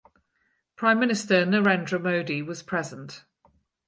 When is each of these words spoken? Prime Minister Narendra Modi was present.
Prime 0.77 0.99
Minister 0.99 1.45
Narendra 1.45 2.01
Modi 2.01 2.41
was 2.41 2.63
present. 2.63 3.23